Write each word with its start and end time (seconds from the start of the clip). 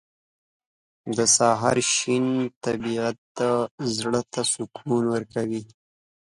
•د 1.17 1.19
سهار 1.37 1.77
شین 1.93 2.27
طبیعت 2.65 3.23
زړه 3.97 4.21
ته 4.33 4.41
سکون 4.53 5.03
ورکوي. 5.13 5.63